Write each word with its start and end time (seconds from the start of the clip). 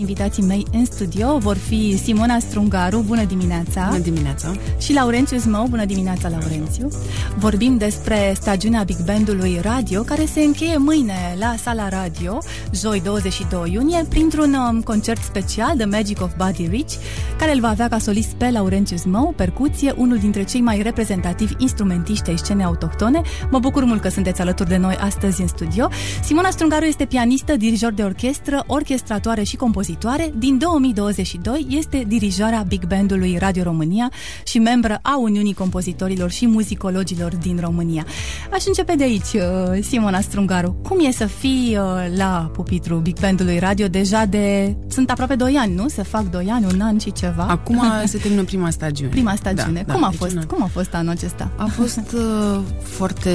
Invitații 0.00 0.42
mei 0.42 0.66
în 0.72 0.84
studio 0.84 1.38
vor 1.38 1.56
fi 1.56 1.98
Simona 2.02 2.38
Strungaru, 2.38 3.04
bună 3.06 3.24
dimineața! 3.24 3.86
Bună 3.88 4.02
dimineața! 4.02 4.52
Și 4.78 4.92
Laurențiu 4.92 5.38
Zmău, 5.38 5.66
bună 5.66 5.84
dimineața, 5.84 6.28
Laurențiu! 6.28 6.88
Vorbim 7.36 7.76
despre 7.76 8.32
stagiunea 8.34 8.82
Big 8.82 9.04
Bandului 9.04 9.58
Radio, 9.62 10.02
care 10.02 10.24
se 10.24 10.40
încheie 10.40 10.76
mâine 10.76 11.36
la 11.38 11.54
Sala 11.62 11.88
Radio, 11.88 12.38
joi 12.72 13.00
22 13.00 13.72
iunie, 13.72 14.06
printr-un 14.08 14.54
um, 14.54 14.80
concert 14.80 15.22
special, 15.22 15.76
The 15.76 15.86
Magic 15.86 16.20
of 16.22 16.30
Buddy 16.36 16.66
Rich, 16.66 16.94
care 17.38 17.52
îl 17.52 17.60
va 17.60 17.68
avea 17.68 17.88
ca 17.88 17.98
solist 17.98 18.32
pe 18.34 18.50
Laurențiu 18.50 18.96
Zmău, 18.96 19.32
percuție, 19.36 19.94
unul 19.96 20.18
dintre 20.18 20.44
cei 20.44 20.60
mai 20.60 20.82
reprezentativi 20.82 21.54
instrumentiști 21.58 22.30
ai 22.30 22.38
scenei 22.38 22.64
autohtone. 22.64 23.20
Mă 23.50 23.58
bucur 23.58 23.84
mult 23.84 24.00
că 24.00 24.08
sunteți 24.08 24.40
alături 24.40 24.68
de 24.68 24.76
noi 24.76 24.96
astăzi 25.00 25.40
în 25.40 25.48
studio. 25.48 25.88
Simona 26.22 26.50
Strungaru 26.50 26.84
este 26.84 27.04
pianistă, 27.04 27.56
dirijor 27.56 27.92
de 27.92 28.02
orchestră, 28.02 28.64
orchestratoare 28.66 29.42
și 29.42 29.56
compozitor 29.56 29.84
compozitoare, 29.96 30.38
din 30.38 30.58
2022 30.58 31.66
este 31.68 32.04
dirijoarea 32.06 32.64
Big 32.68 32.86
Bandului 32.86 33.36
Radio 33.38 33.62
România 33.62 34.12
și 34.44 34.58
membră 34.58 34.98
a 35.02 35.18
Uniunii 35.18 35.54
Compozitorilor 35.54 36.30
și 36.30 36.46
Muzicologilor 36.46 37.36
din 37.36 37.58
România. 37.60 38.06
Aș 38.52 38.66
începe 38.66 38.94
de 38.94 39.02
aici, 39.02 39.32
uh, 39.32 39.82
Simona 39.82 40.20
Strungaru. 40.20 40.76
Cum 40.88 41.04
e 41.04 41.10
să 41.10 41.26
fii 41.26 41.78
uh, 41.80 42.16
la 42.16 42.50
pupitru 42.52 42.96
Big 42.96 43.20
Bandului 43.20 43.58
Radio 43.58 43.86
deja 43.88 44.24
de... 44.24 44.76
Sunt 44.88 45.10
aproape 45.10 45.34
2 45.34 45.54
ani, 45.54 45.74
nu? 45.74 45.88
Se 45.88 46.02
fac 46.02 46.30
2 46.30 46.48
ani, 46.50 46.66
un 46.74 46.80
an 46.80 46.98
și 46.98 47.12
ceva. 47.12 47.46
Acum 47.48 47.82
se 48.04 48.18
termină 48.18 48.42
prima 48.42 48.70
stagiune. 48.70 49.10
Prima 49.10 49.34
stagiune. 49.34 49.82
Da, 49.86 49.92
cum, 49.92 50.00
da, 50.00 50.06
a 50.06 50.10
deci 50.10 50.18
fost, 50.18 50.44
cum 50.44 50.62
a 50.62 50.66
fost 50.66 50.94
anul 50.94 51.10
acesta? 51.10 51.50
A 51.56 51.66
fost 51.66 52.12
uh, 52.14 52.60
foarte 52.82 53.30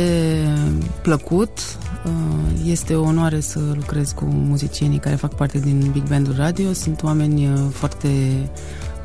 plăcut. 1.01 1.49
Uh, 2.05 2.11
este 2.65 2.95
o 2.95 3.03
onoare 3.03 3.39
să 3.39 3.59
lucrez 3.73 4.11
cu 4.11 4.25
muzicienii 4.25 4.99
care 4.99 5.15
fac 5.15 5.33
parte 5.35 5.59
din 5.59 5.89
Big 5.91 6.07
Bandul 6.07 6.35
Radio. 6.37 6.73
Sunt 6.73 7.03
oameni 7.03 7.47
uh, 7.47 7.59
foarte 7.71 8.09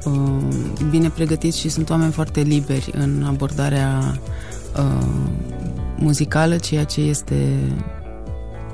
uh, 0.04 0.42
bine 0.90 1.08
pregătiți 1.08 1.58
și 1.58 1.68
sunt 1.68 1.90
oameni 1.90 2.12
foarte 2.12 2.40
liberi 2.40 2.90
în 2.94 3.24
abordarea 3.26 4.18
muzicală, 5.96 6.56
ceea 6.56 6.84
ce 6.84 7.00
este 7.00 7.58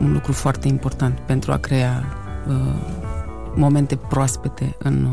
un 0.00 0.12
lucru 0.12 0.32
foarte 0.32 0.68
important 0.68 1.18
pentru 1.18 1.52
a 1.52 1.56
crea 1.56 2.04
momente 3.54 3.96
proaspete 3.96 4.76
în 4.78 5.08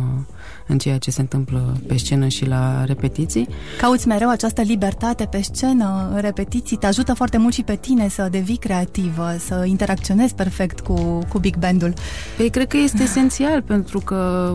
în 0.69 0.77
ceea 0.77 0.97
ce 0.97 1.11
se 1.11 1.21
întâmplă 1.21 1.77
pe 1.87 1.97
scenă 1.97 2.27
și 2.27 2.45
la 2.45 2.85
repetiții. 2.85 3.47
Cauți 3.79 4.07
mereu 4.07 4.29
această 4.29 4.61
libertate 4.61 5.25
pe 5.25 5.41
scenă, 5.41 6.09
în 6.13 6.21
repetiții, 6.21 6.77
te 6.77 6.85
ajută 6.85 7.13
foarte 7.13 7.37
mult 7.37 7.53
și 7.53 7.63
pe 7.63 7.75
tine 7.75 8.07
să 8.07 8.27
devii 8.31 8.57
creativă, 8.57 9.35
să 9.39 9.63
interacționezi 9.65 10.35
perfect 10.35 10.79
cu, 10.79 11.25
cu 11.29 11.39
big 11.39 11.57
bandul. 11.57 11.93
Păi 12.37 12.49
cred 12.49 12.67
că 12.67 12.77
este 12.77 13.03
esențial 13.03 13.61
pentru 13.61 13.99
că 13.99 14.51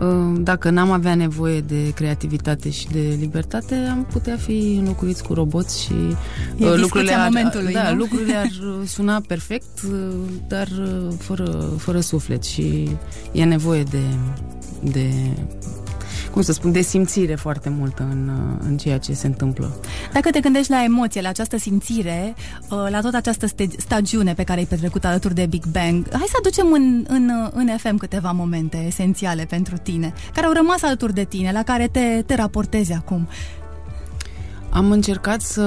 uh, 0.00 0.40
dacă 0.40 0.70
n-am 0.70 0.90
avea 0.90 1.14
nevoie 1.14 1.60
de 1.60 1.92
creativitate 1.94 2.70
și 2.70 2.86
de 2.88 3.16
libertate, 3.18 3.74
am 3.90 4.06
putea 4.12 4.36
fi 4.36 4.76
înlocuiți 4.78 5.22
cu 5.22 5.34
roboți 5.34 5.82
și 5.82 5.94
e 6.56 6.66
uh, 6.66 6.76
lucrurile 6.76 7.12
ar, 7.12 7.28
momentului, 7.28 7.72
da, 7.72 7.92
lucrurile 7.92 8.34
ar 8.34 8.50
suna 8.96 9.22
perfect, 9.26 9.82
uh, 9.84 10.14
dar 10.48 10.68
fără, 11.18 11.72
fără 11.78 12.00
suflet 12.00 12.44
și 12.44 12.88
e 13.32 13.44
nevoie 13.44 13.82
de 13.82 14.02
de 14.80 15.10
cum 16.30 16.42
să 16.42 16.52
spun, 16.52 16.72
de 16.72 16.80
simțire 16.80 17.34
foarte 17.34 17.68
multă 17.68 18.08
în, 18.10 18.30
în 18.68 18.76
ceea 18.76 18.98
ce 18.98 19.12
se 19.12 19.26
întâmplă. 19.26 19.80
Dacă 20.12 20.30
te 20.30 20.40
gândești 20.40 20.70
la 20.70 20.84
emoție, 20.84 21.20
la 21.20 21.28
această 21.28 21.58
simțire, 21.58 22.34
uh, 22.70 22.86
la 22.90 23.00
toată 23.00 23.16
această 23.16 23.46
stagiune 23.76 24.34
pe 24.34 24.42
care 24.44 24.58
ai 24.58 24.66
petrecut 24.66 25.04
alături 25.04 25.34
de 25.34 25.46
Big 25.46 25.64
Bang, 25.66 26.08
hai 26.10 26.26
să 26.26 26.36
aducem 26.38 26.72
în, 26.72 27.04
în, 27.08 27.50
în 27.52 27.68
FM 27.76 27.96
câteva 27.96 28.30
momente 28.30 28.84
esențiale 28.86 29.44
pentru 29.44 29.76
tine, 29.76 30.12
care 30.34 30.46
au 30.46 30.52
rămas 30.52 30.82
alături 30.82 31.14
de 31.14 31.24
tine, 31.24 31.52
la 31.52 31.62
care 31.62 31.88
te, 31.88 32.22
te 32.26 32.34
raportezi 32.34 32.92
acum. 32.92 33.28
Am 34.70 34.90
încercat 34.90 35.40
să 35.40 35.62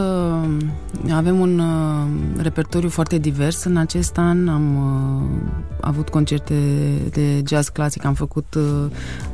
avem 1.11 1.39
un 1.39 1.59
uh, 1.59 2.41
repertoriu 2.41 2.89
foarte 2.89 3.17
divers 3.17 3.63
în 3.63 3.77
acest 3.77 4.17
an. 4.17 4.47
Am 4.47 4.75
uh, 4.75 5.51
avut 5.81 6.09
concerte 6.09 6.53
de 7.09 7.43
jazz 7.47 7.69
clasic, 7.69 8.05
am 8.05 8.13
făcut 8.13 8.53
uh, 8.53 8.63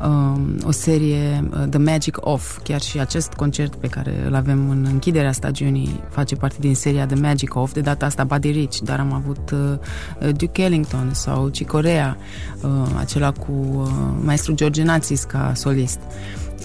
uh, 0.02 0.40
o 0.64 0.72
serie 0.72 1.50
uh, 1.52 1.68
The 1.70 1.80
Magic 1.80 2.18
Of, 2.20 2.60
chiar 2.64 2.82
și 2.82 3.00
acest 3.00 3.34
concert 3.34 3.76
pe 3.76 3.88
care 3.88 4.14
îl 4.28 4.36
avem 4.36 4.70
în 4.70 4.88
închiderea 4.92 5.32
stagiunii 5.32 6.04
face 6.10 6.36
parte 6.36 6.58
din 6.60 6.76
seria 6.76 7.06
The 7.06 7.20
Magic 7.20 7.56
Of, 7.56 7.74
de 7.74 7.82
data 7.82 8.06
asta 8.06 8.24
Buddy 8.24 8.52
Rich, 8.52 8.78
dar 8.84 9.00
am 9.00 9.14
avut 9.14 9.52
uh, 9.52 10.30
Duke 10.36 10.62
Ellington 10.62 11.10
sau 11.14 11.50
Cicorea, 11.50 12.18
uh, 12.62 12.70
acela 12.98 13.32
cu 13.32 13.52
uh, 13.52 13.90
maestru 14.24 14.54
George 14.54 14.84
Națis 14.84 15.24
ca 15.24 15.52
solist. 15.56 16.00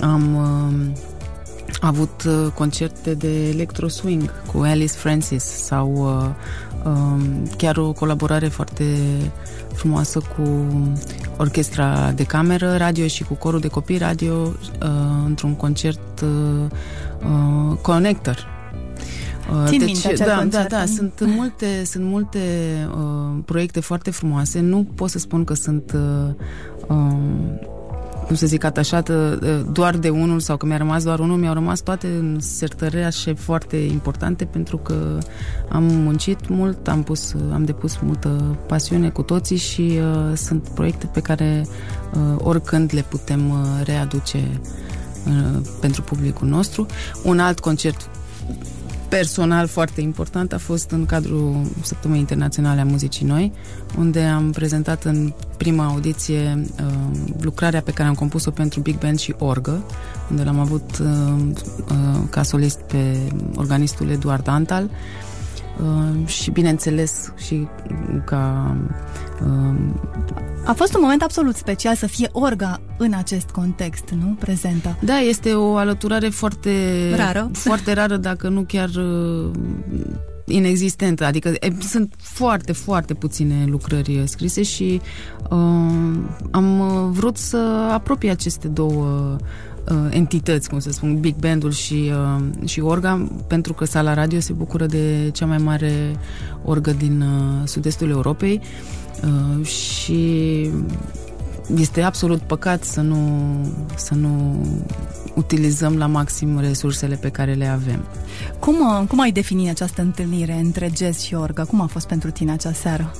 Am 0.00 0.38
uh, 1.82 1.88
avut 1.88 2.22
uh, 2.26 2.46
concerte 2.54 3.14
de 3.14 3.48
electro 3.48 3.88
swing 3.88 4.30
cu 4.52 4.58
Alice 4.58 4.92
Francis 4.92 5.44
sau 5.44 5.92
uh, 5.92 6.90
um, 6.92 7.22
chiar 7.56 7.76
o 7.76 7.92
colaborare 7.92 8.48
foarte 8.48 8.84
frumoasă 9.74 10.18
cu 10.18 10.66
orchestra 11.36 12.12
de 12.14 12.24
cameră 12.24 12.76
radio 12.76 13.06
și 13.06 13.24
cu 13.24 13.34
corul 13.34 13.60
de 13.60 13.68
copii 13.68 13.98
radio 13.98 14.34
uh, 14.34 14.88
într-un 15.26 15.54
concert 15.54 16.20
uh, 16.20 16.70
uh, 17.70 17.76
Connector. 17.76 18.50
Uh, 19.52 19.64
Țin 19.66 19.78
deci, 19.78 20.04
minte 20.04 20.24
da, 20.24 20.36
concert. 20.36 20.68
da, 20.68 20.76
da, 20.76 20.84
sunt 20.84 21.12
multe, 21.26 21.84
sunt 21.84 22.04
multe 22.04 22.38
uh, 22.96 23.42
proiecte 23.44 23.80
foarte 23.80 24.10
frumoase. 24.10 24.60
Nu 24.60 24.86
pot 24.94 25.10
să 25.10 25.18
spun 25.18 25.44
că 25.44 25.54
sunt 25.54 25.92
uh, 25.94 26.34
um, 26.88 27.60
cum 28.32 28.40
să 28.40 28.46
zic, 28.46 28.64
atașată 28.64 29.38
doar 29.72 29.96
de 29.96 30.08
unul 30.08 30.40
sau 30.40 30.56
că 30.56 30.66
mi-a 30.66 30.76
rămas 30.76 31.04
doar 31.04 31.18
unul, 31.18 31.36
mi-au 31.36 31.54
rămas 31.54 31.80
toate 31.80 32.06
în 32.06 32.40
sertăreașe 32.40 33.32
foarte 33.32 33.76
importante 33.76 34.44
pentru 34.44 34.76
că 34.76 35.18
am 35.68 35.82
muncit 35.82 36.48
mult, 36.48 36.88
am, 36.88 37.02
pus, 37.02 37.34
am 37.52 37.64
depus 37.64 37.98
multă 38.02 38.56
pasiune 38.66 39.08
cu 39.08 39.22
toții 39.22 39.56
și 39.56 39.98
uh, 39.98 40.36
sunt 40.36 40.68
proiecte 40.68 41.06
pe 41.06 41.20
care 41.20 41.66
uh, 41.66 42.20
oricând 42.38 42.90
le 42.94 43.04
putem 43.08 43.50
uh, 43.50 43.56
readuce 43.84 44.60
uh, 45.26 45.60
pentru 45.80 46.02
publicul 46.02 46.48
nostru. 46.48 46.86
Un 47.24 47.38
alt 47.38 47.60
concert 47.60 48.10
personal 49.18 49.66
foarte 49.66 50.00
important 50.00 50.52
a 50.52 50.58
fost 50.58 50.90
în 50.90 51.06
cadrul 51.06 51.70
Săptămânii 51.82 52.20
Internaționale 52.20 52.80
a 52.80 52.84
Muzicii 52.84 53.26
Noi, 53.26 53.52
unde 53.98 54.20
am 54.20 54.50
prezentat 54.50 55.04
în 55.04 55.32
prima 55.56 55.84
audiție 55.84 56.64
uh, 56.80 56.92
lucrarea 57.40 57.80
pe 57.80 57.90
care 57.90 58.08
am 58.08 58.14
compus-o 58.14 58.50
pentru 58.50 58.80
Big 58.80 58.98
Band 58.98 59.18
și 59.18 59.34
Orgă, 59.38 59.84
unde 60.30 60.42
l-am 60.42 60.58
avut 60.58 60.98
uh, 60.98 61.08
uh, 61.88 62.20
ca 62.30 62.42
solist 62.42 62.78
pe 62.78 63.18
organistul 63.54 64.10
Eduard 64.10 64.48
Antal. 64.48 64.84
uh, 64.84 65.31
și, 66.24 66.50
bineînțeles, 66.50 67.32
și 67.36 67.68
ca 68.24 68.76
uh, 69.44 69.74
a 70.64 70.72
fost 70.72 70.94
un 70.94 71.00
moment 71.02 71.22
absolut 71.22 71.56
special 71.56 71.94
să 71.94 72.06
fie 72.06 72.28
orga 72.32 72.80
în 72.98 73.12
acest 73.12 73.50
context, 73.50 74.10
nu? 74.10 74.36
Prezentă. 74.38 74.96
Da, 75.00 75.18
este 75.18 75.54
o 75.54 75.76
alăturare 75.76 76.28
foarte 76.28 76.70
rară, 77.16 77.50
foarte 77.68 77.92
rară 77.92 78.16
dacă 78.16 78.48
nu 78.48 78.62
chiar 78.62 78.88
uh, 78.88 79.50
inexistentă. 80.44 81.24
Adică 81.24 81.48
e, 81.48 81.72
sunt 81.80 82.14
foarte, 82.18 82.72
foarte 82.72 83.14
puține 83.14 83.64
lucrări 83.66 84.18
uh, 84.18 84.22
scrise 84.24 84.62
și 84.62 85.00
uh, 85.50 85.58
am 86.50 86.78
uh, 86.80 87.08
vrut 87.10 87.36
să 87.36 87.88
apropie 87.92 88.30
aceste 88.30 88.68
două 88.68 89.36
uh, 89.38 89.46
entități, 90.10 90.68
cum 90.68 90.78
să 90.78 90.90
spun, 90.90 91.20
Big 91.20 91.34
Bandul 91.34 91.70
și, 91.70 92.12
uh, 92.12 92.68
și 92.68 92.80
orga, 92.80 93.28
pentru 93.46 93.72
că 93.72 93.84
sala 93.84 94.14
radio 94.14 94.40
se 94.40 94.52
bucură 94.52 94.86
de 94.86 95.30
cea 95.32 95.46
mai 95.46 95.58
mare 95.58 96.16
orgă 96.64 96.90
din 96.90 97.20
uh, 97.20 97.68
sud-estul 97.68 98.10
Europei. 98.10 98.60
Uh, 98.62 99.02
Uh, 99.20 99.66
și 99.66 100.70
este 101.76 102.02
absolut 102.02 102.40
păcat 102.40 102.84
să 102.84 103.00
nu, 103.00 103.18
să 103.96 104.14
nu 104.14 104.64
utilizăm 105.34 105.96
la 105.96 106.06
maxim 106.06 106.58
resursele 106.58 107.14
pe 107.14 107.28
care 107.28 107.52
le 107.52 107.66
avem. 107.66 108.04
Cum, 108.58 108.74
uh, 108.74 109.06
cum 109.08 109.20
ai 109.20 109.32
defini 109.32 109.68
această 109.68 110.02
întâlnire 110.02 110.52
între 110.52 110.90
jazz 110.96 111.20
și 111.20 111.34
orga? 111.34 111.64
Cum 111.64 111.80
a 111.80 111.86
fost 111.86 112.06
pentru 112.06 112.30
tine 112.30 112.52
acea 112.52 112.72
seară? 112.72 113.12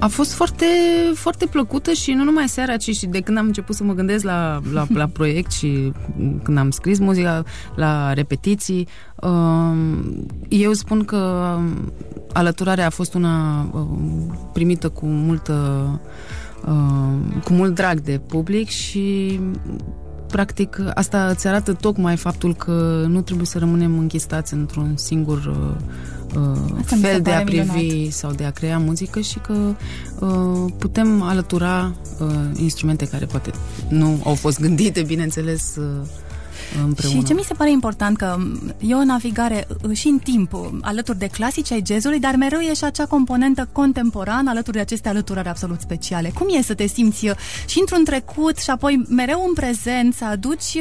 A 0.00 0.06
fost 0.06 0.32
foarte, 0.32 0.66
foarte 1.14 1.46
plăcută 1.46 1.92
și 1.92 2.12
nu 2.12 2.24
numai 2.24 2.48
seara, 2.48 2.76
ci 2.76 2.96
și 2.96 3.06
de 3.06 3.20
când 3.20 3.38
am 3.38 3.46
început 3.46 3.74
să 3.74 3.84
mă 3.84 3.92
gândesc 3.92 4.24
la, 4.24 4.60
la, 4.72 4.86
la 4.94 5.06
proiect 5.06 5.52
și 5.52 5.92
când 6.42 6.58
am 6.58 6.70
scris 6.70 6.98
muzica, 6.98 7.44
la 7.74 8.12
repetiții. 8.12 8.88
Um, 9.14 10.26
eu 10.48 10.72
spun 10.72 11.04
că 11.04 11.54
alăturarea 12.32 12.86
a 12.86 12.90
fost 12.90 13.14
una 13.14 13.66
um, 13.72 14.50
primită 14.52 14.88
cu 14.88 15.06
multă 15.06 15.88
um, 16.66 17.40
cu 17.44 17.52
mult 17.52 17.74
drag 17.74 18.00
de 18.00 18.20
public 18.26 18.68
și 18.68 19.40
practic, 20.28 20.82
asta 20.94 21.26
îți 21.26 21.46
arată 21.46 21.72
tocmai 21.72 22.16
faptul 22.16 22.54
că 22.54 23.04
nu 23.08 23.20
trebuie 23.20 23.46
să 23.46 23.58
rămânem 23.58 23.98
închistați 23.98 24.54
într-un 24.54 24.96
singur 24.96 25.36
uh, 25.36 25.82
uh 26.36 26.98
fel 27.00 27.20
de 27.20 27.30
a 27.30 27.42
privi 27.42 27.80
minunat. 27.80 28.12
sau 28.12 28.32
de 28.32 28.44
a 28.44 28.50
crea 28.50 28.78
muzică 28.78 29.20
și 29.20 29.38
că 29.38 29.74
uh, 30.18 30.72
putem 30.78 31.22
alătura 31.22 31.94
uh, 32.20 32.28
instrumente 32.56 33.06
care 33.06 33.24
poate 33.24 33.50
nu 33.88 34.20
au 34.24 34.34
fost 34.34 34.60
gândite, 34.60 35.02
bineînțeles, 35.02 35.76
uh, 35.76 36.06
împreună. 36.84 37.18
Și 37.18 37.24
ce 37.24 37.34
mi 37.34 37.42
se 37.42 37.54
pare 37.54 37.70
important 37.70 38.16
că 38.16 38.36
e 38.78 38.94
o 38.94 39.04
navigare 39.04 39.66
uh, 39.82 39.96
și 39.96 40.08
în 40.08 40.18
timp 40.18 40.52
uh, 40.52 40.60
alături 40.80 41.18
de 41.18 41.26
clasici 41.26 41.72
ai 41.72 41.82
jazzului, 41.86 42.18
dar 42.18 42.34
mereu 42.34 42.58
e 42.58 42.74
și 42.74 42.84
acea 42.84 43.06
componentă 43.06 43.68
contemporană 43.72 44.50
alături 44.50 44.76
de 44.76 44.82
aceste 44.82 45.08
alăturări 45.08 45.48
absolut 45.48 45.80
speciale. 45.80 46.30
Cum 46.34 46.46
e 46.50 46.62
să 46.62 46.74
te 46.74 46.86
simți 46.86 47.28
uh, 47.28 47.34
și 47.66 47.78
într-un 47.80 48.04
trecut 48.04 48.58
și 48.58 48.70
apoi 48.70 49.04
mereu 49.08 49.44
în 49.46 49.54
prezent 49.54 50.14
să 50.14 50.24
aduci 50.24 50.76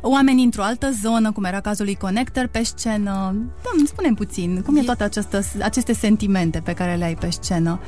oameni 0.00 0.42
într-o 0.42 0.62
altă 0.62 0.90
zonă, 1.02 1.32
cum 1.32 1.44
era 1.44 1.60
cazul 1.60 1.84
lui 1.84 1.94
Connector, 1.94 2.46
pe 2.46 2.62
scenă? 2.62 3.34
Da, 3.62 3.70
îmi 3.76 3.86
spune 3.86 4.12
puțin, 4.14 4.62
cum 4.62 4.76
e, 4.76 4.80
e 4.80 4.82
toate 4.82 5.04
această, 5.04 5.40
aceste 5.62 5.92
sentimente 5.92 6.60
pe 6.64 6.72
care 6.72 6.94
le 6.94 7.04
ai 7.04 7.14
pe 7.14 7.30
scenă? 7.30 7.80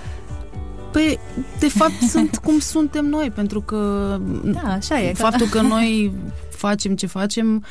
Păi, 0.93 1.19
de 1.59 1.69
fapt, 1.69 2.00
sunt 2.09 2.37
cum 2.37 2.59
suntem 2.59 3.06
noi, 3.06 3.31
pentru 3.31 3.61
că 3.61 3.81
da, 4.62 4.73
așa 4.73 5.00
e, 5.00 5.12
faptul 5.12 5.47
că 5.47 5.61
noi 5.61 6.12
facem 6.62 6.94
ce 6.94 7.06
facem 7.06 7.64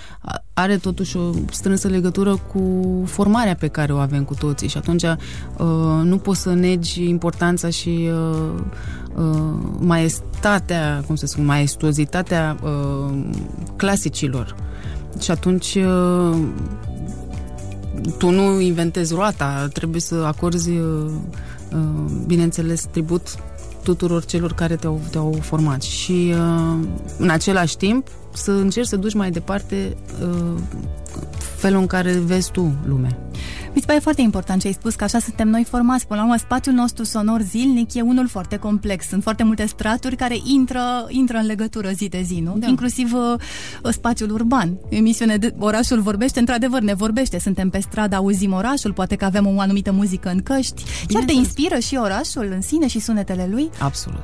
are 0.54 0.78
totuși 0.78 1.18
o 1.18 1.32
strânsă 1.52 1.88
legătură 1.88 2.36
cu 2.36 2.64
formarea 3.06 3.56
pe 3.56 3.68
care 3.68 3.94
o 3.94 3.98
avem 3.98 4.24
cu 4.24 4.34
toții 4.34 4.68
și 4.68 4.78
atunci 4.78 5.04
uh, 5.04 6.02
nu 6.04 6.18
poți 6.18 6.42
să 6.42 6.54
negi 6.54 7.10
importanța 7.10 7.70
și 7.70 8.10
uh, 8.12 8.60
uh, 9.16 9.54
maestatea, 9.80 11.04
cum 11.06 11.16
să 11.16 11.26
spun, 11.26 11.46
maestuozitatea 11.46 12.58
uh, 12.64 13.14
clasicilor. 13.76 14.56
Și 15.20 15.32
atunci 15.32 15.76
uh, 15.76 16.38
tu 18.18 18.30
nu 18.30 18.60
inventezi 18.60 19.14
roata, 19.14 19.68
trebuie 19.74 20.02
să 20.02 20.16
acorzi, 20.16 20.70
uh, 20.70 21.12
uh, 21.74 22.12
bineînțeles, 22.26 22.86
tribut 22.92 23.36
tuturor 23.84 24.26
celor 24.26 24.54
care 24.54 24.76
te-au, 24.76 25.00
te-au 25.12 25.38
format. 25.42 25.82
Și 25.82 26.34
uh, 26.34 26.78
în 27.18 27.30
același 27.30 27.78
timp 27.78 28.08
să 28.33 28.51
încerci 28.51 28.88
să 28.88 28.95
duci 28.95 29.13
mai 29.13 29.31
departe 29.31 29.98
uh, 30.22 30.60
felul 31.57 31.80
în 31.80 31.88
care 31.88 32.12
vezi 32.12 32.51
tu 32.51 32.74
lumea. 32.86 33.18
Mi 33.74 33.80
se 33.80 33.86
pare 33.86 34.00
foarte 34.00 34.22
important 34.22 34.62
ce 34.62 34.68
ai 34.68 34.74
spus, 34.74 34.95
că 34.95 35.04
așa 35.04 35.19
suntem 35.19 35.48
noi 35.48 35.63
formați. 35.63 36.07
Până 36.07 36.19
la 36.19 36.25
urmă, 36.25 36.38
spațiul 36.38 36.75
nostru 36.75 37.04
sonor 37.04 37.42
zilnic 37.42 37.94
e 37.94 38.01
unul 38.01 38.28
foarte 38.28 38.57
complex. 38.57 39.07
Sunt 39.07 39.24
foarte 39.24 39.44
multe 39.44 39.66
straturi 39.66 40.16
care 40.16 40.36
intră, 40.44 41.06
intră 41.07 41.38
în 41.38 41.45
legătură 41.45 41.89
zi 41.89 42.07
de 42.07 42.22
zi, 42.22 42.39
nu? 42.39 42.56
Da. 42.57 42.68
Inclusiv 42.68 43.13
uh, 43.13 43.92
spațiul 43.92 44.31
urban. 44.31 44.77
Emisiune 44.89 45.38
de 45.38 45.54
Orașul 45.60 46.01
vorbește, 46.01 46.39
într-adevăr, 46.39 46.81
ne 46.81 46.94
vorbește. 46.94 47.39
Suntem 47.39 47.69
pe 47.69 47.80
stradă, 47.80 48.16
auzim 48.16 48.54
orașul, 48.54 48.94
poate 48.94 49.16
că 49.16 49.25
avem 49.25 49.48
o 49.48 49.60
anumită 49.60 49.92
muzică 49.92 50.30
în 50.30 50.42
căști. 50.42 50.84
Bine 51.07 51.19
Chiar 51.19 51.30
te 51.30 51.34
inspiră 51.34 51.80
și 51.80 51.95
orașul 51.95 52.51
în 52.54 52.62
sine 52.62 52.88
și 52.88 53.00
sunetele 53.00 53.48
lui? 53.51 53.69
Absolut. 53.80 54.24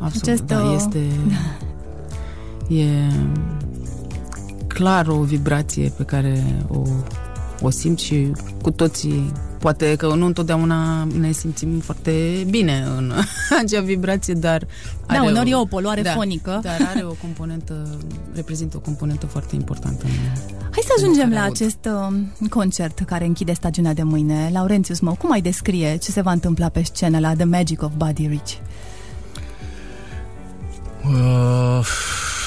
Absolut, 0.00 0.26
Acest, 0.26 0.42
da, 0.42 0.74
este... 0.74 0.98
e 2.68 2.86
clar 4.66 5.06
o 5.06 5.20
vibrație 5.20 5.92
pe 5.96 6.02
care 6.02 6.44
o, 6.68 6.82
o 7.60 7.70
simt 7.70 7.98
și 7.98 8.30
cu 8.62 8.70
toții 8.70 9.32
poate 9.58 9.94
că 9.96 10.14
nu 10.14 10.26
întotdeauna 10.26 11.04
ne 11.18 11.32
simțim 11.32 11.78
foarte 11.78 12.46
bine 12.50 12.84
în 12.96 13.12
acea 13.64 13.80
vibrație, 13.80 14.34
dar 14.34 14.58
da, 14.60 14.66
are 15.06 15.18
da, 15.18 15.24
uneori 15.24 15.54
o, 15.54 15.58
e 15.58 15.60
o 15.60 15.64
poluare 15.64 16.02
da, 16.02 16.10
fonică. 16.10 16.60
Dar 16.62 16.76
are 16.94 17.04
o 17.04 17.12
componentă, 17.12 17.98
reprezintă 18.34 18.76
o 18.76 18.80
componentă 18.80 19.26
foarte 19.26 19.54
importantă. 19.54 20.04
În, 20.04 20.10
Hai 20.70 20.82
să 20.86 20.92
ajungem 20.96 21.30
la 21.30 21.42
acest 21.42 21.88
uh, 22.08 22.48
concert 22.50 22.98
care 22.98 23.24
închide 23.24 23.52
stagiunea 23.52 23.94
de 23.94 24.02
mâine. 24.02 24.50
Laurențius 24.52 25.00
Mău, 25.00 25.14
cum 25.14 25.32
ai 25.32 25.40
descrie 25.40 25.96
ce 25.96 26.10
se 26.10 26.20
va 26.20 26.32
întâmpla 26.32 26.68
pe 26.68 26.82
scenă 26.82 27.18
la 27.18 27.34
The 27.34 27.44
Magic 27.44 27.82
of 27.82 27.92
Buddy 27.96 28.26
Rich? 28.26 28.52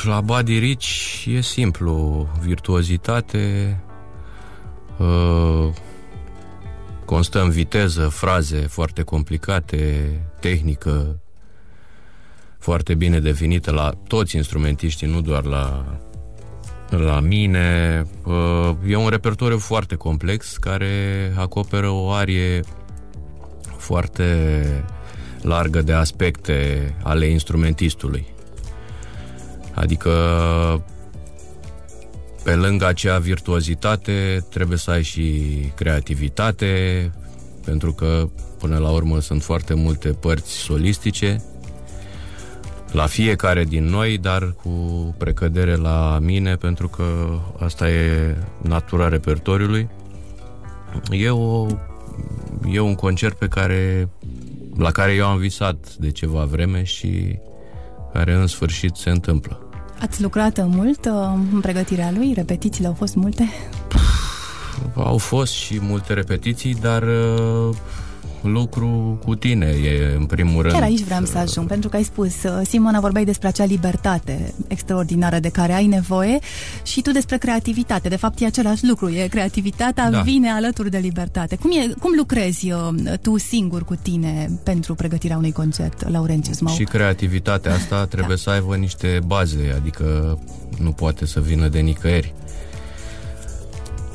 La 0.03 0.21
Buddy 0.21 0.57
Rich 0.57 1.25
e 1.25 1.41
simplu. 1.41 2.27
Virtuozitate, 2.41 3.77
uh, 4.97 5.73
constă 7.05 7.41
în 7.41 7.49
viteză, 7.49 8.07
fraze 8.07 8.57
foarte 8.57 9.01
complicate, 9.01 10.09
tehnică 10.39 11.21
foarte 12.59 12.93
bine 12.93 13.19
definită 13.19 13.71
la 13.71 13.93
toți 14.07 14.35
instrumentiștii, 14.35 15.07
nu 15.07 15.21
doar 15.21 15.43
la, 15.43 15.85
la 16.89 17.19
mine. 17.19 18.05
Uh, 18.23 18.71
e 18.87 18.95
un 18.95 19.09
repertoriu 19.09 19.57
foarte 19.57 19.95
complex 19.95 20.57
care 20.57 21.33
acoperă 21.37 21.89
o 21.89 22.11
arie 22.11 22.61
foarte 23.77 24.63
largă 25.41 25.81
de 25.81 25.93
aspecte 25.93 26.93
ale 27.03 27.25
instrumentistului. 27.25 28.25
Adică 29.73 30.11
pe 32.43 32.55
lângă 32.55 32.85
acea 32.87 33.17
virtuozitate 33.17 34.45
trebuie 34.49 34.77
să 34.77 34.91
ai 34.91 35.03
și 35.03 35.43
creativitate, 35.75 37.11
pentru 37.65 37.93
că 37.93 38.29
până 38.59 38.77
la 38.77 38.89
urmă 38.89 39.19
sunt 39.19 39.43
foarte 39.43 39.73
multe 39.73 40.09
părți 40.09 40.51
solistice 40.51 41.43
la 42.91 43.05
fiecare 43.05 43.63
din 43.63 43.85
noi, 43.85 44.17
dar 44.17 44.55
cu 44.63 44.69
precădere 45.17 45.75
la 45.75 46.19
mine, 46.21 46.55
pentru 46.55 46.87
că 46.87 47.03
asta 47.59 47.89
e 47.89 48.35
natura 48.61 49.07
repertoriului. 49.07 49.89
E, 51.11 51.29
o, 51.29 51.65
e 52.71 52.79
un 52.79 52.95
concert 52.95 53.37
pe 53.37 53.47
care, 53.47 54.09
la 54.77 54.91
care 54.91 55.13
eu 55.13 55.25
am 55.25 55.37
visat 55.37 55.95
de 55.95 56.11
ceva 56.11 56.45
vreme 56.45 56.83
și 56.83 57.39
care 58.13 58.33
în 58.33 58.47
sfârșit 58.47 58.95
se 58.95 59.09
întâmplă. 59.09 59.59
Ați 60.01 60.21
lucrat 60.21 60.65
mult 60.67 61.05
uh, 61.05 61.11
în 61.53 61.59
pregătirea 61.59 62.11
lui? 62.11 62.33
Repetițiile 62.33 62.87
au 62.87 62.93
fost 62.93 63.15
multe? 63.15 63.49
Au 64.95 65.17
fost 65.17 65.53
și 65.53 65.79
multe 65.81 66.13
repetiții, 66.13 66.77
dar 66.81 67.03
uh, 67.03 67.75
lucru 68.41 69.19
cu 69.25 69.35
tine 69.35 69.65
e 69.65 70.15
în 70.17 70.25
primul 70.25 70.61
rând. 70.61 70.73
Chiar 70.73 70.83
aici 70.83 71.03
vreau 71.03 71.25
să 71.25 71.37
ajung, 71.37 71.67
pentru 71.67 71.89
că 71.89 71.95
ai 71.95 72.03
spus, 72.03 72.43
uh, 72.43 72.61
Simona, 72.63 72.99
vorbeai 72.99 73.25
despre 73.25 73.47
acea 73.47 73.65
libertate 73.65 74.53
extraordinară 74.67 75.39
de 75.39 75.49
care 75.49 75.73
ai 75.73 75.85
nevoie 75.85 76.39
și 76.83 77.01
tu 77.01 77.11
despre 77.11 77.37
creativitate. 77.37 78.09
De 78.09 78.15
fapt, 78.15 78.39
e 78.39 78.45
același 78.45 78.85
lucru, 78.85 79.09
e 79.09 79.27
creativitatea 79.27 80.09
da. 80.09 80.21
vine 80.21 80.49
alături 80.49 80.89
de 80.89 80.97
libertate. 80.97 81.55
Cum, 81.55 81.71
e, 81.71 81.93
cum 81.99 82.13
lucrezi 82.17 82.71
uh, 82.71 82.89
tu 83.21 83.37
singur 83.37 83.83
cu 83.83 83.95
tine 83.95 84.59
pentru 84.63 84.95
pregătirea 84.95 85.37
unui 85.37 85.51
concert, 85.51 86.09
Laurențius 86.09 86.59
Mau? 86.59 86.73
Și 86.73 86.83
creativitatea 86.83 87.73
asta 87.73 88.05
trebuie 88.15 88.35
da. 88.35 88.41
să 88.41 88.49
aibă 88.49 88.75
niște 88.75 89.19
baze, 89.25 89.73
adică 89.75 90.39
nu 90.79 90.91
poate 90.91 91.25
să 91.25 91.39
vină 91.39 91.67
de 91.67 91.79
nicăieri. 91.79 92.33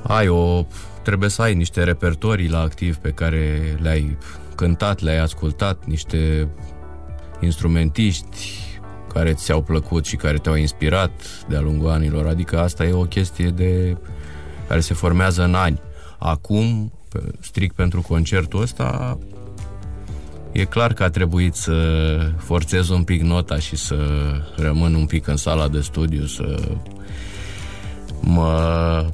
Ai 0.03 0.29
o 0.29 0.67
trebuie 1.07 1.29
să 1.29 1.43
ai 1.43 1.55
niște 1.55 1.83
repertorii 1.85 2.49
la 2.49 2.61
activ 2.61 2.97
pe 2.97 3.11
care 3.11 3.77
le-ai 3.83 4.17
cântat, 4.55 5.01
le-ai 5.01 5.19
ascultat, 5.19 5.85
niște 5.85 6.49
instrumentiști 7.41 8.39
care 9.13 9.33
ți-au 9.33 9.63
plăcut 9.63 10.05
și 10.05 10.17
care 10.17 10.39
te-au 10.39 10.55
inspirat 10.55 11.11
de-a 11.49 11.61
lungul 11.61 11.91
anilor. 11.91 12.27
Adică 12.27 12.61
asta 12.61 12.85
e 12.85 12.93
o 12.93 13.03
chestie 13.03 13.49
de 13.49 13.97
care 14.69 14.81
se 14.81 14.95
formează 14.95 15.45
în 15.45 15.55
ani. 15.55 15.81
Acum, 16.19 16.93
strict 17.41 17.75
pentru 17.75 18.01
concertul 18.01 18.63
ăsta, 18.63 19.19
e 20.53 20.65
clar 20.65 20.93
că 20.93 21.03
a 21.03 21.11
trebuit 21.11 21.55
să 21.55 21.75
forțez 22.37 22.89
un 22.89 23.05
pic 23.05 23.23
nota 23.23 23.59
și 23.59 23.77
să 23.77 23.97
rămân 24.57 24.95
un 24.95 25.07
pic 25.07 25.27
în 25.27 25.37
sala 25.37 25.69
de 25.69 25.81
studiu, 25.81 26.25
să 26.25 26.69
mă 28.21 29.11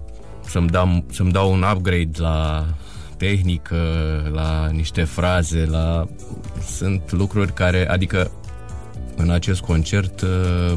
să-mi 0.53 0.69
dau, 0.69 1.05
să-mi 1.11 1.33
dau 1.33 1.53
un 1.53 1.65
upgrade 1.75 2.11
la 2.17 2.67
tehnică, 3.17 3.77
la 4.33 4.69
niște 4.69 5.03
fraze, 5.03 5.65
la... 5.65 6.09
Sunt 6.77 7.13
lucruri 7.13 7.53
care, 7.53 7.89
adică 7.89 8.31
în 9.17 9.31
acest 9.31 9.61
concert 9.61 10.21
uh, 10.21 10.73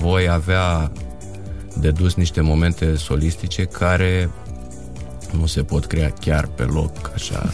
voi 0.00 0.28
avea 0.28 0.92
de 1.76 1.90
dus 1.90 2.14
niște 2.14 2.40
momente 2.40 2.96
solistice 2.96 3.64
care 3.64 4.30
nu 5.38 5.46
se 5.46 5.62
pot 5.62 5.86
crea 5.86 6.10
chiar 6.10 6.46
pe 6.46 6.62
loc, 6.62 7.10
așa 7.14 7.52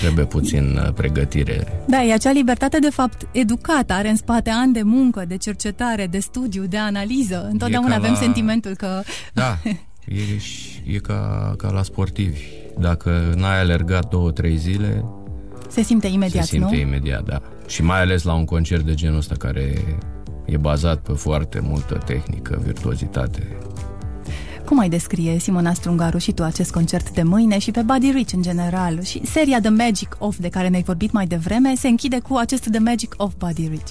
Trebuie 0.00 0.24
puțin 0.24 0.80
uh, 0.86 0.92
pregătire. 0.92 1.84
Da, 1.86 2.02
e 2.02 2.12
acea 2.12 2.30
libertate, 2.30 2.78
de 2.78 2.90
fapt, 2.90 3.26
educată, 3.32 3.92
are 3.92 4.08
în 4.08 4.16
spate 4.16 4.50
ani 4.50 4.72
de 4.72 4.82
muncă, 4.82 5.24
de 5.28 5.36
cercetare, 5.36 6.06
de 6.06 6.18
studiu, 6.18 6.64
de 6.64 6.76
analiză. 6.78 7.48
Întotdeauna 7.50 7.94
avem 7.94 8.12
la... 8.12 8.18
sentimentul 8.18 8.74
că... 8.74 9.02
Da, 9.32 9.58
e, 10.08 10.22
e 10.94 10.98
ca, 10.98 11.54
ca 11.56 11.70
la 11.70 11.82
sportivi. 11.82 12.40
Dacă 12.78 13.34
n-ai 13.36 13.60
alergat 13.60 14.08
două, 14.08 14.30
trei 14.30 14.56
zile... 14.56 15.04
Se 15.68 15.82
simte 15.82 16.06
imediat, 16.06 16.44
Se 16.44 16.50
simte 16.50 16.74
nu? 16.74 16.80
imediat, 16.80 17.24
da. 17.24 17.42
Și 17.66 17.82
mai 17.82 18.00
ales 18.00 18.22
la 18.22 18.34
un 18.34 18.44
concert 18.44 18.84
de 18.84 18.94
genul 18.94 19.18
ăsta 19.18 19.34
care 19.38 19.74
e 20.44 20.56
bazat 20.56 20.98
pe 20.98 21.12
foarte 21.12 21.60
multă 21.62 21.94
tehnică, 21.94 22.60
virtuozitate. 22.64 23.56
Cum 24.74 24.82
ai 24.82 24.88
descrie, 24.88 25.38
Simona 25.38 25.72
Strungaru, 25.72 26.18
și 26.18 26.32
tu 26.32 26.42
acest 26.42 26.70
concert 26.70 27.10
de 27.10 27.22
mâine 27.22 27.58
și 27.58 27.70
pe 27.70 27.82
Buddy 27.82 28.10
Rich 28.10 28.32
în 28.34 28.42
general? 28.42 29.02
Și 29.02 29.26
seria 29.26 29.60
The 29.60 29.70
Magic 29.70 30.16
of, 30.18 30.36
de 30.38 30.48
care 30.48 30.68
ne-ai 30.68 30.82
vorbit 30.82 31.12
mai 31.12 31.26
devreme, 31.26 31.74
se 31.76 31.88
închide 31.88 32.18
cu 32.18 32.36
acest 32.36 32.70
The 32.70 32.78
Magic 32.78 33.14
of 33.16 33.32
Buddy 33.38 33.68
Rich. 33.68 33.90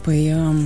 Păi 0.00 0.32
um, 0.32 0.56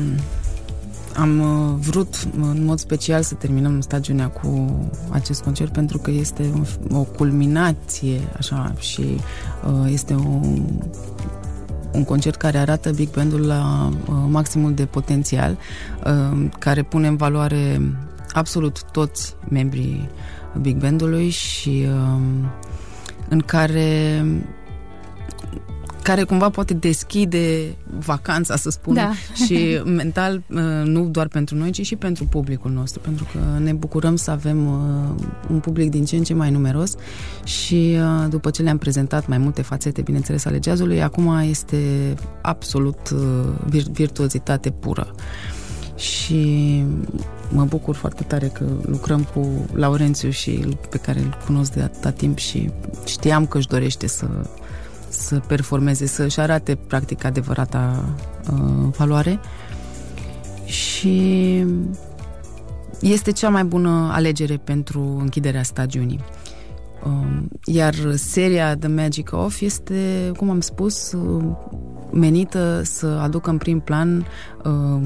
am 1.16 1.40
uh, 1.40 1.74
vrut 1.80 2.28
în 2.36 2.64
mod 2.64 2.78
special 2.78 3.22
să 3.22 3.34
terminăm 3.34 3.80
stagiunea 3.80 4.28
cu 4.28 4.78
acest 5.10 5.42
concert 5.42 5.72
pentru 5.72 5.98
că 5.98 6.10
este 6.10 6.66
o 6.92 7.02
culminație 7.02 8.20
așa 8.36 8.74
și 8.78 9.00
uh, 9.00 9.92
este 9.92 10.14
o, 10.14 10.40
un 11.92 12.04
concert 12.04 12.36
care 12.36 12.58
arată 12.58 12.90
Big 12.90 13.10
Bandul 13.10 13.46
la 13.46 13.90
uh, 14.08 14.14
maximul 14.28 14.74
de 14.74 14.84
potențial, 14.84 15.58
uh, 16.04 16.46
care 16.58 16.82
pune 16.82 17.06
în 17.06 17.16
valoare 17.16 17.80
absolut 18.36 18.82
toți 18.90 19.34
membrii 19.48 20.08
Big 20.60 20.76
Bandului 20.76 21.28
și 21.28 21.86
uh, 21.88 22.20
în 23.28 23.40
care 23.40 24.24
care 26.06 26.22
cumva 26.22 26.50
poate 26.50 26.74
deschide 26.74 27.76
vacanța, 27.98 28.56
să 28.56 28.70
spun, 28.70 28.94
da. 28.94 29.12
și 29.44 29.80
mental, 29.84 30.42
uh, 30.48 30.60
nu 30.84 31.04
doar 31.04 31.28
pentru 31.28 31.56
noi, 31.56 31.70
ci 31.70 31.86
și 31.86 31.96
pentru 31.96 32.24
publicul 32.24 32.70
nostru, 32.70 33.00
pentru 33.00 33.26
că 33.32 33.58
ne 33.58 33.72
bucurăm 33.72 34.16
să 34.16 34.30
avem 34.30 34.66
uh, 34.66 35.24
un 35.50 35.58
public 35.58 35.90
din 35.90 36.04
ce 36.04 36.16
în 36.16 36.22
ce 36.22 36.34
mai 36.34 36.50
numeros 36.50 36.94
și 37.44 37.96
uh, 37.98 38.28
după 38.28 38.50
ce 38.50 38.62
le-am 38.62 38.78
prezentat 38.78 39.26
mai 39.26 39.38
multe 39.38 39.62
fațete, 39.62 40.02
bineînțeles, 40.02 40.44
ale 40.44 40.58
jazzului, 40.62 41.02
acum 41.02 41.38
este 41.48 42.14
absolut 42.42 43.10
virtuozitate 43.92 44.70
pură. 44.70 45.14
Și 45.96 46.82
mă 47.48 47.64
bucur 47.64 47.94
foarte 47.94 48.22
tare 48.22 48.46
că 48.46 48.64
lucrăm 48.86 49.22
cu 49.34 49.64
Laurențiu 49.72 50.30
și 50.30 50.68
pe 50.90 50.98
care 50.98 51.18
îl 51.18 51.36
cunosc 51.46 51.72
de 51.72 51.82
atâta 51.82 52.10
timp 52.10 52.38
și 52.38 52.70
știam 53.06 53.46
că 53.46 53.58
își 53.58 53.68
dorește 53.68 54.06
să 54.06 54.26
să 55.08 55.40
performeze, 55.46 56.06
să-și 56.06 56.40
arate 56.40 56.74
practic 56.86 57.24
adevărata 57.24 58.04
uh, 58.52 58.88
valoare 58.96 59.40
și 60.64 61.64
este 63.00 63.32
cea 63.32 63.48
mai 63.48 63.64
bună 63.64 64.10
alegere 64.12 64.56
pentru 64.56 65.16
închiderea 65.20 65.62
stagiunii. 65.62 66.24
Uh, 67.04 67.42
iar 67.64 67.94
seria 68.14 68.76
The 68.76 68.88
Magic 68.88 69.32
Of 69.32 69.60
este, 69.60 70.32
cum 70.36 70.50
am 70.50 70.60
spus, 70.60 71.12
uh, 71.12 71.44
menită 72.12 72.80
să 72.84 73.06
aducă 73.06 73.50
în 73.50 73.58
prim 73.58 73.80
plan 73.80 74.26
uh, 74.64 75.02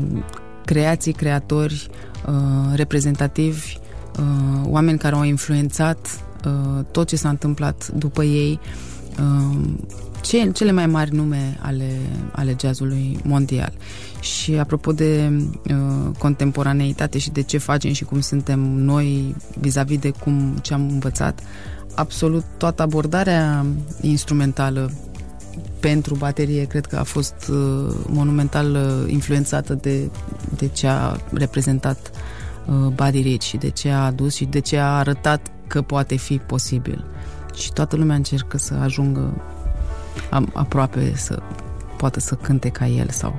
creații, 0.73 1.13
creatori, 1.13 1.89
uh, 2.27 2.75
reprezentativi, 2.75 3.79
uh, 4.19 4.63
oameni 4.65 4.99
care 4.99 5.15
au 5.15 5.25
influențat 5.25 6.25
uh, 6.47 6.85
tot 6.91 7.09
ce 7.09 7.17
s-a 7.17 7.29
întâmplat 7.29 7.89
după 7.89 8.23
ei, 8.23 8.61
ce, 10.21 10.51
cele 10.51 10.73
mai 10.73 10.87
mari 10.87 11.15
nume 11.15 11.59
ale, 11.63 11.91
ale 12.33 12.57
jazzului 12.61 13.19
mondial. 13.23 13.73
Și 14.21 14.53
apropo 14.55 14.93
de 14.93 15.33
uh, 15.33 16.17
contemporaneitate 16.19 17.19
și 17.19 17.31
de 17.31 17.43
ce 17.43 17.59
facem 17.59 17.93
și 17.93 18.05
cum 18.05 18.21
suntem 18.21 18.61
noi 18.61 19.35
vis-a-vis 19.61 19.99
de 19.99 20.11
cum 20.11 20.59
ce 20.63 20.75
am 20.75 20.89
învățat, 20.91 21.41
absolut 21.95 22.45
toată 22.57 22.83
abordarea 22.83 23.67
instrumentală 24.01 24.91
pentru 25.81 26.15
baterie 26.15 26.65
cred 26.65 26.87
că 26.87 26.97
a 26.97 27.03
fost 27.03 27.35
uh, 27.51 27.95
monumental 28.07 28.71
uh, 28.75 29.13
influențată 29.13 29.75
de, 29.75 30.11
de 30.61 30.69
ce 30.69 30.87
a 30.87 31.17
reprezentat 31.33 32.11
uh, 32.67 32.75
Buddy 32.75 33.21
Rich 33.21 33.45
și 33.45 33.57
de 33.57 33.71
ce 33.71 33.91
a 33.91 34.05
adus 34.05 34.35
și 34.35 34.45
de 34.45 34.59
ce 34.59 34.79
a 34.79 34.97
arătat 34.99 35.51
că 35.67 35.83
poate 35.83 36.17
fi 36.17 36.39
posibil. 36.39 37.05
Și 37.55 37.73
toată 37.73 37.97
lumea 37.97 38.17
încercă 38.17 38.59
să 38.59 38.75
ajungă 38.75 39.43
am, 40.31 40.51
aproape 40.55 41.13
să 41.17 41.43
poată 41.97 42.21
să 42.21 42.35
cânte 42.35 42.69
ca 42.69 42.87
el 42.87 43.09
sau 43.09 43.35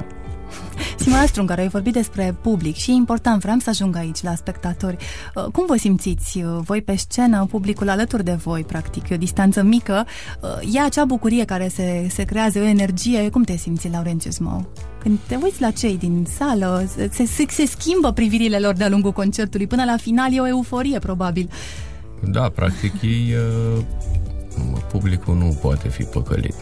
Simona 1.02 1.26
Strungar, 1.26 1.58
ai 1.58 1.68
vorbit 1.68 1.94
despre 1.94 2.36
public 2.42 2.76
și 2.76 2.92
e 2.92 2.94
important, 2.94 3.42
vreau 3.42 3.58
să 3.60 3.70
ajung 3.70 3.96
aici 3.96 4.22
la 4.22 4.36
spectatori. 4.36 4.98
Uh, 5.36 5.44
cum 5.44 5.66
vă 5.66 5.76
simțiți 5.76 6.38
uh, 6.38 6.60
voi 6.64 6.82
pe 6.82 6.96
scenă, 6.96 7.46
publicul 7.50 7.90
alături 7.90 8.24
de 8.24 8.32
voi, 8.32 8.64
practic, 8.64 9.06
o 9.12 9.16
distanță 9.16 9.64
mică, 9.64 10.06
uh, 10.42 10.76
e 10.76 10.80
acea 10.80 11.06
bucurie 11.06 11.46
care 11.46 11.68
se, 11.68 12.08
se 12.10 12.24
creează, 12.24 12.60
o 12.60 12.64
energie, 12.64 13.30
cum 13.30 13.44
te 13.44 13.58
simți, 13.58 13.90
Laurențiu 13.90 14.32
Zmău? 14.32 14.70
Când 15.00 15.18
te 15.28 15.36
uiți 15.44 15.62
la 15.62 15.72
cei 15.72 15.98
din 15.98 16.28
sală, 16.38 16.90
se, 17.12 17.26
se, 17.26 17.46
se 17.50 17.66
schimbă 17.66 18.12
privirile 18.12 18.60
lor 18.60 18.74
de-a 18.74 18.90
lungul 18.90 19.12
concertului, 19.12 19.68
până 19.68 19.84
la 19.84 19.98
final 19.98 20.34
e 20.34 20.40
o 20.40 20.48
euforie, 20.48 21.00
probabil. 21.00 21.50
Da, 22.32 22.50
practic 22.50 23.02
ei 23.02 23.36
publicul 24.92 25.36
nu 25.36 25.58
poate 25.62 25.90
fi 25.90 26.04
păcălit. 26.04 26.56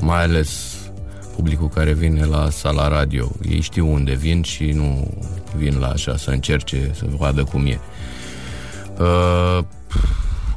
Mai 0.00 0.22
ales 0.22 0.76
publicul 1.36 1.68
care 1.68 1.92
vine 1.92 2.24
la 2.24 2.50
sala 2.50 2.88
radio. 2.88 3.30
Ei 3.48 3.60
știu 3.60 3.92
unde 3.92 4.14
vin 4.14 4.42
și 4.42 4.64
nu 4.64 5.10
vin 5.56 5.78
la 5.78 5.88
așa 5.88 6.16
să 6.16 6.30
încerce 6.30 6.90
să 6.94 7.04
vadă 7.16 7.44
cum 7.44 7.66
e. 7.66 7.78
Uh, 8.98 9.64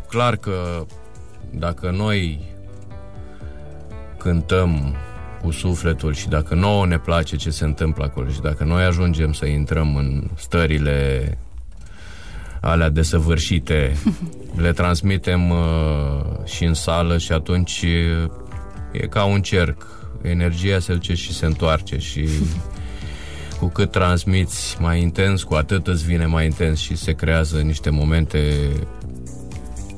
clar 0.09 0.35
că 0.35 0.85
dacă 1.49 1.91
noi 1.91 2.39
cântăm 4.17 4.95
cu 5.41 5.51
sufletul 5.51 6.13
și 6.13 6.27
dacă 6.27 6.55
nouă 6.55 6.85
ne 6.85 6.99
place 6.99 7.35
ce 7.35 7.49
se 7.49 7.63
întâmplă 7.65 8.03
acolo 8.03 8.29
și 8.29 8.41
dacă 8.41 8.63
noi 8.63 8.83
ajungem 8.83 9.33
să 9.33 9.45
intrăm 9.45 9.95
în 9.95 10.23
stările 10.35 11.37
alea 12.61 12.89
desăvârșite, 12.89 13.95
le 14.63 14.71
transmitem 14.71 15.49
uh, 15.49 16.45
și 16.45 16.63
în 16.63 16.73
sală 16.73 17.17
și 17.17 17.31
atunci 17.31 17.85
uh, 18.23 18.31
e 18.91 19.07
ca 19.07 19.23
un 19.23 19.41
cerc. 19.41 19.87
Energia 20.21 20.79
se 20.79 20.93
duce 20.93 21.13
și 21.13 21.33
se 21.33 21.45
întoarce 21.45 21.97
și 21.97 22.27
cu 23.59 23.65
cât 23.65 23.91
transmiți 23.91 24.77
mai 24.79 25.01
intens, 25.01 25.43
cu 25.43 25.53
atât 25.53 25.87
îți 25.87 26.05
vine 26.05 26.25
mai 26.25 26.45
intens 26.45 26.79
și 26.79 26.95
se 26.95 27.11
creează 27.11 27.57
niște 27.57 27.89
momente 27.89 28.69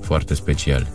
foarte 0.01 0.33
speciale. 0.33 0.87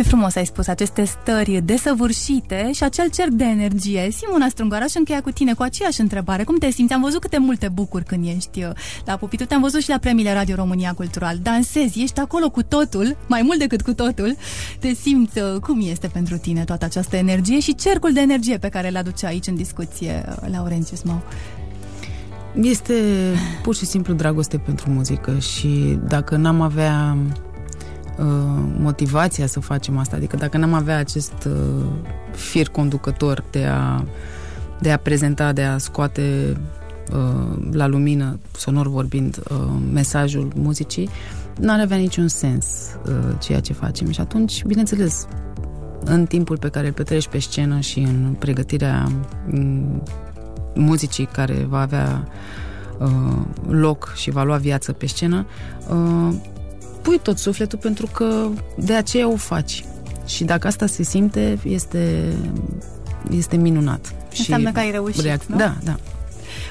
Ce 0.00 0.06
frumos 0.06 0.34
ai 0.34 0.46
spus, 0.46 0.66
aceste 0.66 1.04
stări 1.04 1.60
desăvârșite 1.64 2.70
și 2.72 2.84
acel 2.84 3.10
cerc 3.10 3.30
de 3.30 3.44
energie. 3.44 4.10
Simona 4.10 4.48
Strungoara 4.48 4.86
și 4.86 4.96
încheia 4.96 5.20
cu 5.20 5.30
tine 5.30 5.54
cu 5.54 5.62
aceeași 5.62 6.00
întrebare. 6.00 6.44
Cum 6.44 6.58
te 6.58 6.70
simți? 6.70 6.92
Am 6.92 7.02
văzut 7.02 7.20
câte 7.20 7.38
multe 7.38 7.68
bucuri 7.68 8.04
când 8.04 8.26
ești 8.26 8.64
uh, 8.64 8.70
la 9.04 9.16
pupitu. 9.16 9.44
Te-am 9.44 9.60
văzut 9.60 9.80
și 9.80 9.88
la 9.88 9.98
premiile 9.98 10.32
Radio 10.32 10.54
România 10.54 10.92
Cultural. 10.92 11.38
Dansezi, 11.42 12.02
ești 12.02 12.20
acolo 12.20 12.50
cu 12.50 12.62
totul, 12.62 13.16
mai 13.26 13.42
mult 13.42 13.58
decât 13.58 13.82
cu 13.82 13.94
totul. 13.94 14.36
Te 14.78 14.92
simți 14.94 15.38
uh, 15.38 15.60
cum 15.60 15.80
este 15.90 16.06
pentru 16.06 16.36
tine 16.36 16.64
toată 16.64 16.84
această 16.84 17.16
energie 17.16 17.60
și 17.60 17.74
cercul 17.74 18.12
de 18.12 18.20
energie 18.20 18.58
pe 18.58 18.68
care 18.68 18.88
îl 18.88 18.96
aduce 18.96 19.26
aici 19.26 19.46
în 19.46 19.54
discuție 19.54 20.24
uh, 20.28 20.48
Laurențiu 20.52 20.96
Smau. 20.96 21.22
Este 22.60 22.94
pur 23.62 23.74
și 23.74 23.86
simplu 23.86 24.14
dragoste 24.14 24.56
pentru 24.56 24.90
muzică 24.90 25.38
și 25.38 25.98
dacă 26.08 26.36
n-am 26.36 26.60
avea 26.60 27.16
Uh, 27.16 27.49
motivația 28.78 29.46
să 29.46 29.60
facem 29.60 29.98
asta. 29.98 30.16
Adică 30.16 30.36
dacă 30.36 30.58
n-am 30.58 30.72
avea 30.72 30.96
acest 30.96 31.32
uh, 31.46 31.84
fir 32.34 32.68
conducător 32.68 33.44
de 33.50 33.64
a, 33.64 34.04
de 34.80 34.90
a 34.92 34.96
prezenta, 34.96 35.52
de 35.52 35.62
a 35.62 35.78
scoate 35.78 36.56
uh, 37.12 37.68
la 37.72 37.86
lumină, 37.86 38.38
sonor 38.56 38.88
vorbind, 38.88 39.42
uh, 39.50 39.56
mesajul 39.92 40.52
muzicii, 40.54 41.08
n-ar 41.58 41.80
avea 41.80 41.96
niciun 41.96 42.28
sens 42.28 42.66
uh, 43.06 43.14
ceea 43.38 43.60
ce 43.60 43.72
facem. 43.72 44.10
Și 44.10 44.20
atunci, 44.20 44.64
bineînțeles, 44.64 45.26
în 46.04 46.26
timpul 46.26 46.58
pe 46.58 46.68
care 46.68 46.86
îl 46.86 46.92
petreci 46.92 47.28
pe 47.28 47.38
scenă 47.38 47.80
și 47.80 47.98
în 47.98 48.36
pregătirea 48.38 49.08
um, 49.52 50.02
muzicii 50.74 51.26
care 51.26 51.66
va 51.68 51.80
avea 51.80 52.28
uh, 52.98 53.42
loc 53.68 54.12
și 54.16 54.30
va 54.30 54.42
lua 54.42 54.56
viață 54.56 54.92
pe 54.92 55.06
scenă, 55.06 55.46
uh, 55.90 56.34
pui 57.02 57.18
tot 57.22 57.38
sufletul 57.38 57.78
pentru 57.78 58.06
că 58.06 58.48
de 58.76 58.94
aceea 58.94 59.28
o 59.28 59.36
faci. 59.36 59.84
Și 60.26 60.44
dacă 60.44 60.66
asta 60.66 60.86
se 60.86 61.02
simte, 61.02 61.58
este, 61.64 62.32
este 63.30 63.56
minunat. 63.56 64.14
Înseamnă 64.38 64.68
și 64.68 64.74
că 64.74 64.80
ai 64.80 64.90
reușit, 64.90 65.22
reac- 65.24 65.46
nu? 65.46 65.56
Da, 65.56 65.76
da. 65.84 65.96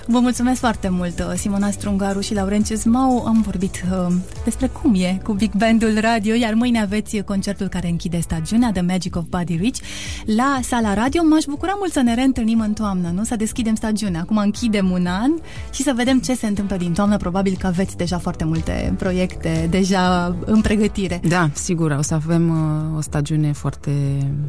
Vă 0.07 0.19
mulțumesc 0.19 0.59
foarte 0.59 0.89
mult, 0.89 1.19
uh, 1.19 1.33
Simona 1.35 1.71
Strungaru 1.71 2.19
și 2.19 2.33
Laurențiu 2.33 2.75
Zmau. 2.75 3.25
Am 3.25 3.41
vorbit 3.41 3.83
uh, 3.91 4.15
despre 4.43 4.67
cum 4.67 4.95
e 4.95 5.19
cu 5.23 5.33
Big 5.33 5.51
Bandul 5.51 5.97
Radio, 5.99 6.33
iar 6.35 6.53
mâine 6.53 6.81
aveți 6.81 7.17
concertul 7.17 7.67
care 7.67 7.87
închide 7.87 8.19
stagiunea 8.19 8.71
The 8.71 8.81
Magic 8.81 9.15
of 9.15 9.23
Body 9.29 9.55
Rich 9.55 9.79
la 10.25 10.59
sala 10.63 10.93
radio. 10.93 11.21
M-aș 11.23 11.43
bucura 11.43 11.73
mult 11.77 11.91
să 11.91 12.01
ne 12.01 12.13
reîntâlnim 12.15 12.59
în 12.59 12.73
toamnă, 12.73 13.11
nu? 13.15 13.23
Să 13.23 13.35
deschidem 13.35 13.75
stagiunea. 13.75 14.21
Acum 14.21 14.37
închidem 14.37 14.91
un 14.91 15.05
an 15.05 15.31
și 15.71 15.83
să 15.83 15.93
vedem 15.95 16.19
ce 16.19 16.35
se 16.35 16.47
întâmplă 16.47 16.77
din 16.77 16.93
toamnă. 16.93 17.17
Probabil 17.17 17.55
că 17.59 17.67
aveți 17.67 17.97
deja 17.97 18.17
foarte 18.17 18.43
multe 18.43 18.93
proiecte 18.97 19.67
deja 19.69 20.35
în 20.45 20.61
pregătire. 20.61 21.19
Da, 21.27 21.49
sigur. 21.53 21.91
O 21.91 22.01
să 22.01 22.13
avem 22.13 22.49
uh, 22.49 22.97
o 22.97 23.01
stagiune 23.01 23.51
foarte, 23.51 23.91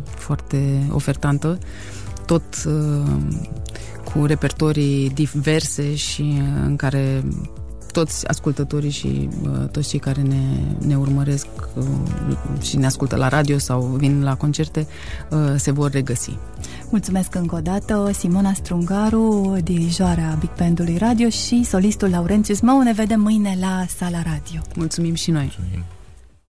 foarte 0.05 0.83
ofertantă. 0.91 1.59
Tot 2.31 2.65
uh, 2.67 2.73
cu 4.13 4.25
repertorii 4.25 5.11
diverse 5.11 5.95
și 5.95 6.43
în 6.65 6.77
care 6.77 7.25
toți 7.93 8.29
ascultătorii 8.29 8.91
și 8.91 9.29
uh, 9.43 9.69
toți 9.71 9.89
cei 9.89 9.99
care 9.99 10.21
ne, 10.21 10.41
ne 10.87 10.97
urmăresc 10.97 11.47
uh, 11.75 11.85
și 12.61 12.77
ne 12.77 12.87
ascultă 12.87 13.17
la 13.17 13.29
radio 13.29 13.59
sau 13.59 13.81
vin 13.83 14.23
la 14.23 14.37
concerte 14.37 14.87
uh, 15.31 15.39
se 15.57 15.71
vor 15.71 15.91
regăsi. 15.91 16.37
Mulțumesc 16.91 17.35
încă 17.35 17.55
o 17.55 17.61
dată, 17.61 18.11
Simona 18.13 18.53
Strungaru, 18.53 19.57
dirijoarea 19.63 20.37
Big 20.41 20.51
Bandului 20.59 20.97
Radio 20.97 21.29
și 21.29 21.65
solistul 21.65 22.09
Laurențius 22.09 22.61
Mau. 22.61 22.81
Ne 22.81 22.93
vedem 22.93 23.21
mâine 23.21 23.57
la 23.61 23.85
Sala 23.97 24.23
Radio. 24.23 24.61
Mulțumim 24.77 25.15
și 25.15 25.31
noi! 25.31 25.55
Mulțumim. 25.59 25.85